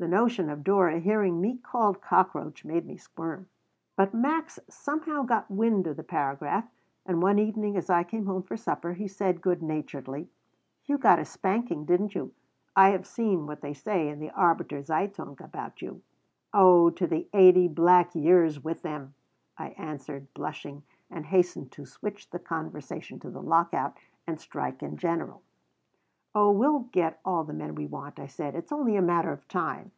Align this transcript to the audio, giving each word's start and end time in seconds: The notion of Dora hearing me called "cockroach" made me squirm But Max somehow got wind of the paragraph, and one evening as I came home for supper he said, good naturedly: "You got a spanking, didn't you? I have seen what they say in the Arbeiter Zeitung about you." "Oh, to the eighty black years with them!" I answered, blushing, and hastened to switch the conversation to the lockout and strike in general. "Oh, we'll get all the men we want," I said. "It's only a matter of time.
The 0.00 0.08
notion 0.08 0.48
of 0.48 0.64
Dora 0.64 0.98
hearing 0.98 1.42
me 1.42 1.58
called 1.58 2.00
"cockroach" 2.00 2.64
made 2.64 2.86
me 2.86 2.96
squirm 2.96 3.50
But 3.98 4.14
Max 4.14 4.58
somehow 4.66 5.24
got 5.24 5.50
wind 5.50 5.86
of 5.86 5.98
the 5.98 6.02
paragraph, 6.02 6.64
and 7.04 7.20
one 7.20 7.38
evening 7.38 7.76
as 7.76 7.90
I 7.90 8.02
came 8.04 8.24
home 8.24 8.42
for 8.42 8.56
supper 8.56 8.94
he 8.94 9.06
said, 9.06 9.42
good 9.42 9.62
naturedly: 9.62 10.30
"You 10.86 10.96
got 10.96 11.18
a 11.18 11.26
spanking, 11.26 11.84
didn't 11.84 12.14
you? 12.14 12.32
I 12.74 12.88
have 12.92 13.06
seen 13.06 13.46
what 13.46 13.60
they 13.60 13.74
say 13.74 14.08
in 14.08 14.20
the 14.20 14.30
Arbeiter 14.30 14.80
Zeitung 14.82 15.36
about 15.38 15.82
you." 15.82 16.00
"Oh, 16.54 16.88
to 16.88 17.06
the 17.06 17.28
eighty 17.34 17.68
black 17.68 18.14
years 18.14 18.64
with 18.64 18.80
them!" 18.80 19.12
I 19.58 19.72
answered, 19.76 20.32
blushing, 20.32 20.82
and 21.10 21.26
hastened 21.26 21.72
to 21.72 21.84
switch 21.84 22.30
the 22.30 22.38
conversation 22.38 23.20
to 23.20 23.28
the 23.28 23.42
lockout 23.42 23.98
and 24.26 24.40
strike 24.40 24.82
in 24.82 24.96
general. 24.96 25.42
"Oh, 26.32 26.52
we'll 26.52 26.86
get 26.92 27.18
all 27.24 27.42
the 27.42 27.52
men 27.52 27.74
we 27.74 27.86
want," 27.86 28.20
I 28.20 28.28
said. 28.28 28.54
"It's 28.54 28.70
only 28.70 28.94
a 28.94 29.02
matter 29.02 29.32
of 29.32 29.48
time. 29.48 29.90